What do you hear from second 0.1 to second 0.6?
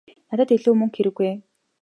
Надад